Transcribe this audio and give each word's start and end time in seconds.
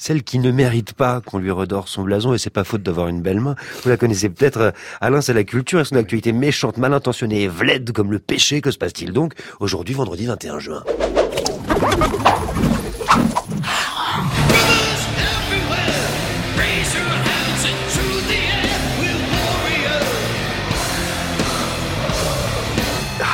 celle 0.00 0.22
qui 0.22 0.38
ne 0.38 0.50
mérite 0.50 0.94
pas 0.94 1.20
qu'on 1.20 1.36
lui 1.36 1.50
redore 1.50 1.88
son 1.88 2.02
blason, 2.02 2.32
et 2.32 2.38
c'est 2.38 2.48
pas 2.48 2.64
faute 2.64 2.82
d'avoir 2.82 3.08
une 3.08 3.20
belle 3.20 3.38
main. 3.38 3.54
Vous 3.82 3.90
la 3.90 3.98
connaissez 3.98 4.30
peut-être, 4.30 4.56
euh, 4.56 4.70
Alain, 5.02 5.20
c'est 5.20 5.34
la 5.34 5.44
culture 5.44 5.78
et 5.78 5.84
son 5.84 5.96
actualité 5.96 6.32
méchante, 6.32 6.78
mal 6.78 6.94
intentionnée 6.94 7.42
et 7.42 7.48
vlède 7.48 7.92
comme 7.92 8.10
le 8.10 8.18
péché. 8.18 8.62
Que 8.62 8.70
se 8.70 8.78
passe-t-il 8.78 9.12
donc 9.12 9.34
aujourd'hui, 9.60 9.94
vendredi 9.94 10.24
21 10.24 10.58
juin? 10.58 10.82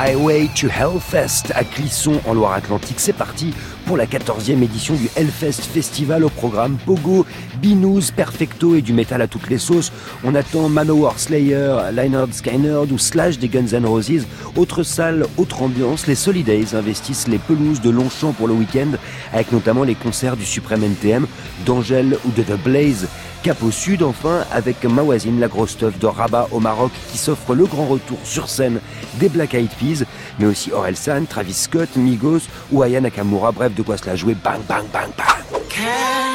Highway 0.00 0.48
to 0.58 0.66
Hellfest 0.68 1.52
à 1.54 1.62
Clisson 1.62 2.22
en 2.26 2.32
Loire-Atlantique. 2.32 2.98
C'est 2.98 3.12
parti 3.12 3.52
pour 3.84 3.98
la 3.98 4.06
14e 4.06 4.62
édition 4.62 4.94
du 4.94 5.10
Hellfest 5.14 5.60
Festival 5.60 6.24
au 6.24 6.30
programme 6.30 6.78
Pogo, 6.86 7.26
Binous, 7.60 8.10
Perfecto 8.16 8.74
et 8.76 8.80
du 8.80 8.94
métal 8.94 9.20
à 9.20 9.26
toutes 9.26 9.50
les 9.50 9.58
sauces. 9.58 9.92
On 10.24 10.34
attend 10.34 10.70
Manowar 10.70 11.18
Slayer, 11.18 11.76
Leonard 11.92 12.28
Skynyrd 12.32 12.90
ou 12.90 12.96
Slash 12.96 13.38
des 13.38 13.48
Guns 13.48 13.74
N' 13.74 13.84
Roses. 13.84 14.26
Autre 14.56 14.84
salle, 14.84 15.26
autre 15.36 15.60
ambiance, 15.60 16.06
les 16.06 16.14
Solidays 16.14 16.74
investissent 16.74 17.28
les 17.28 17.38
pelouses 17.38 17.82
de 17.82 17.90
Longchamp 17.90 18.32
pour 18.32 18.48
le 18.48 18.54
week-end 18.54 18.92
avec 19.34 19.52
notamment 19.52 19.84
les 19.84 19.96
concerts 19.96 20.38
du 20.38 20.46
Supreme 20.46 20.82
NTM, 20.82 21.26
d'Angèle 21.66 22.16
ou 22.24 22.30
de 22.30 22.42
The 22.42 22.58
Blaze. 22.58 23.06
Cap 23.42 23.62
au 23.62 23.70
sud 23.70 24.02
enfin 24.02 24.44
avec 24.52 24.84
Mawazine, 24.84 25.40
la 25.40 25.48
grosse 25.48 25.70
stuff 25.70 25.98
de 25.98 26.06
Rabat 26.06 26.48
au 26.50 26.60
Maroc 26.60 26.92
qui 27.10 27.16
s'offre 27.16 27.54
le 27.54 27.64
grand 27.64 27.86
retour 27.86 28.18
sur 28.22 28.48
scène 28.48 28.80
des 29.14 29.30
Black 29.30 29.54
Eyed 29.54 29.70
Peas, 29.70 30.04
mais 30.38 30.46
aussi 30.46 30.72
Orelsan, 30.72 31.24
Travis 31.24 31.54
Scott, 31.54 31.88
Migos 31.96 32.40
ou 32.70 32.82
Aya 32.82 33.00
Nakamura, 33.00 33.52
bref 33.52 33.74
de 33.74 33.82
quoi 33.82 33.96
se 33.96 34.06
la 34.06 34.14
jouer 34.14 34.34
bang 34.34 34.60
bang 34.68 34.84
bang 34.92 35.10
bang. 35.16 36.29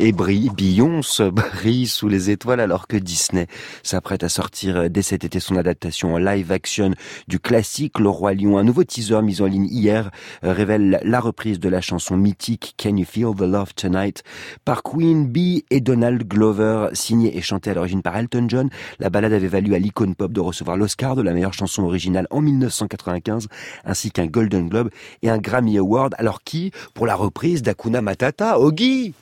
Et 0.00 0.12
brille, 0.12 0.50
Beyoncé 0.54 1.30
brille 1.30 1.86
sous 1.86 2.08
les 2.08 2.28
étoiles 2.30 2.60
alors 2.60 2.88
que 2.88 2.96
Disney 2.96 3.46
s'apprête 3.82 4.24
à 4.24 4.28
sortir 4.28 4.90
dès 4.90 5.02
cet 5.02 5.24
été 5.24 5.38
son 5.38 5.56
adaptation 5.56 6.14
en 6.14 6.18
live 6.18 6.50
action 6.50 6.90
du 7.28 7.38
classique 7.38 7.98
Le 8.00 8.08
Roi 8.08 8.34
Lion. 8.34 8.58
Un 8.58 8.64
nouveau 8.64 8.82
teaser 8.82 9.22
mis 9.22 9.40
en 9.40 9.46
ligne 9.46 9.68
hier 9.70 10.10
révèle 10.42 11.00
la 11.04 11.20
reprise 11.20 11.60
de 11.60 11.68
la 11.68 11.80
chanson 11.80 12.16
mythique 12.16 12.74
Can 12.76 12.96
You 12.96 13.04
Feel 13.04 13.34
the 13.36 13.42
Love 13.42 13.74
Tonight 13.74 14.24
par 14.64 14.82
Queen 14.82 15.26
Bee 15.28 15.64
et 15.70 15.80
Donald 15.80 16.26
Glover, 16.26 16.88
signée 16.92 17.36
et 17.36 17.40
chantée 17.40 17.70
à 17.70 17.74
l'origine 17.74 18.02
par 18.02 18.16
Elton 18.16 18.46
John. 18.48 18.70
La 18.98 19.10
balade 19.10 19.32
avait 19.32 19.48
valu 19.48 19.74
à 19.74 19.78
l'icône 19.78 20.16
pop 20.16 20.32
de 20.32 20.40
recevoir 20.40 20.76
l'Oscar 20.76 21.14
de 21.14 21.22
la 21.22 21.32
meilleure 21.32 21.54
chanson 21.54 21.84
originale 21.84 22.26
en 22.30 22.40
1995 22.40 23.48
ainsi 23.84 24.10
qu'un 24.10 24.26
Golden 24.26 24.68
Globe 24.68 24.83
et 25.22 25.30
un 25.30 25.38
Grammy 25.38 25.78
Award. 25.78 26.14
Alors 26.18 26.42
qui? 26.42 26.72
Pour 26.94 27.06
la 27.06 27.14
reprise 27.14 27.62
d'Akuna 27.62 28.02
Matata, 28.02 28.58
Oggy 28.58 29.14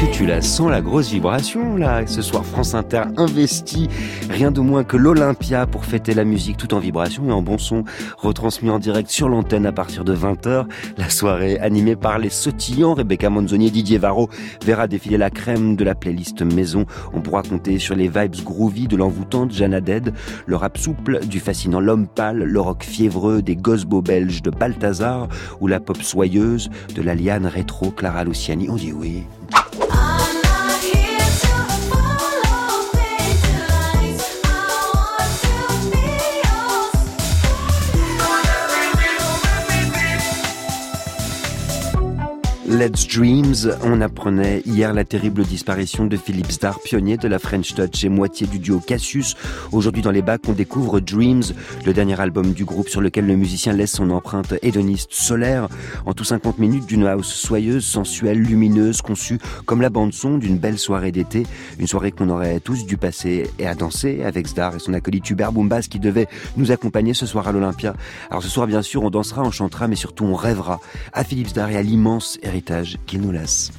How 0.00 0.06
tu 0.12 0.26
la 0.26 0.42
sens, 0.42 0.70
la 0.70 0.80
grosse 0.80 1.10
vibration, 1.10 1.76
là. 1.76 2.06
Ce 2.06 2.22
soir, 2.22 2.44
France 2.44 2.74
Inter 2.74 3.02
investit 3.16 3.88
rien 4.30 4.52
de 4.52 4.60
moins 4.60 4.84
que 4.84 4.96
l'Olympia 4.96 5.66
pour 5.66 5.84
fêter 5.84 6.14
la 6.14 6.24
musique 6.24 6.56
tout 6.56 6.72
en 6.72 6.78
vibration 6.78 7.28
et 7.28 7.32
en 7.32 7.42
bon 7.42 7.58
son, 7.58 7.82
retransmis 8.16 8.70
en 8.70 8.78
direct 8.78 9.10
sur 9.10 9.28
l'antenne 9.28 9.66
à 9.66 9.72
partir 9.72 10.04
de 10.04 10.14
20h. 10.14 10.66
La 10.98 11.10
soirée, 11.10 11.58
animée 11.58 11.96
par 11.96 12.18
les 12.18 12.30
sautillants, 12.30 12.94
Rebecca 12.94 13.28
Manzoni 13.28 13.68
et 13.68 13.70
Didier 13.70 13.98
Varro, 13.98 14.28
verra 14.64 14.86
défiler 14.86 15.18
la 15.18 15.30
crème 15.30 15.74
de 15.74 15.82
la 15.82 15.96
playlist 15.96 16.42
maison. 16.42 16.86
On 17.12 17.20
pourra 17.20 17.42
compter 17.42 17.80
sur 17.80 17.96
les 17.96 18.08
vibes 18.08 18.36
groovy 18.44 18.86
de 18.86 18.96
l'envoûtante 18.96 19.52
Jana 19.52 19.80
Dead, 19.80 20.14
le 20.46 20.56
rap 20.56 20.78
souple 20.78 21.26
du 21.26 21.40
fascinant 21.40 21.80
L'Homme 21.80 22.06
Pâle, 22.06 22.44
le 22.44 22.60
rock 22.60 22.84
fiévreux 22.84 23.42
des 23.42 23.56
Gosbo 23.56 24.00
belges 24.00 24.42
de 24.42 24.50
Balthazar 24.50 25.26
ou 25.60 25.66
la 25.66 25.80
pop 25.80 26.00
soyeuse 26.00 26.70
de 26.94 27.02
la 27.02 27.16
liane 27.16 27.46
rétro 27.46 27.90
Clara 27.90 28.22
Luciani. 28.22 28.68
On 28.70 28.76
dit 28.76 28.92
oui. 28.92 29.24
Let's 42.70 43.06
Dreams. 43.08 43.78
On 43.82 44.02
apprenait 44.02 44.60
hier 44.66 44.92
la 44.92 45.02
terrible 45.02 45.42
disparition 45.44 46.04
de 46.04 46.18
Philippe 46.18 46.52
Starr, 46.52 46.78
pionnier 46.80 47.16
de 47.16 47.26
la 47.26 47.38
French 47.38 47.74
Touch 47.74 48.04
et 48.04 48.10
moitié 48.10 48.46
du 48.46 48.58
duo 48.58 48.78
Cassius. 48.78 49.36
Aujourd'hui 49.72 50.02
dans 50.02 50.10
les 50.10 50.20
bacs, 50.20 50.42
on 50.48 50.52
découvre 50.52 51.00
Dreams, 51.00 51.44
le 51.86 51.94
dernier 51.94 52.20
album 52.20 52.52
du 52.52 52.66
groupe 52.66 52.90
sur 52.90 53.00
lequel 53.00 53.26
le 53.26 53.36
musicien 53.36 53.72
laisse 53.72 53.92
son 53.92 54.10
empreinte 54.10 54.52
hédoniste 54.60 55.14
solaire. 55.14 55.68
En 56.04 56.12
tout 56.12 56.24
50 56.24 56.58
minutes 56.58 56.84
d'une 56.84 57.06
house 57.06 57.32
soyeuse, 57.32 57.86
sensuelle, 57.86 58.38
lumineuse, 58.38 59.00
conçue 59.00 59.38
comme 59.64 59.80
la 59.80 59.88
bande 59.88 60.12
son 60.12 60.36
d'une 60.36 60.58
belle 60.58 60.78
soirée 60.78 61.10
d'été. 61.10 61.46
Une 61.78 61.86
soirée 61.86 62.12
qu'on 62.12 62.28
aurait 62.28 62.60
tous 62.60 62.84
dû 62.84 62.98
passer 62.98 63.48
et 63.58 63.66
à 63.66 63.74
danser 63.74 64.24
avec 64.24 64.46
Star 64.46 64.76
et 64.76 64.78
son 64.78 64.92
acolyte 64.92 65.30
Hubert 65.30 65.52
Boombas 65.52 65.86
qui 65.88 66.00
devait 66.00 66.28
nous 66.58 66.70
accompagner 66.70 67.14
ce 67.14 67.24
soir 67.24 67.48
à 67.48 67.52
l'Olympia. 67.52 67.94
Alors 68.28 68.42
ce 68.42 68.50
soir, 68.50 68.66
bien 68.66 68.82
sûr, 68.82 69.04
on 69.04 69.10
dansera, 69.10 69.40
on 69.40 69.50
chantera, 69.50 69.88
mais 69.88 69.96
surtout 69.96 70.26
on 70.26 70.34
rêvera 70.34 70.80
à 71.14 71.24
Philippe 71.24 71.48
Starr 71.48 71.70
et 71.70 71.76
à 71.76 71.82
l'immense 71.82 72.38
héritage 72.58 72.96
qu'il 73.06 73.20
nous 73.20 73.30
laisse. 73.30 73.70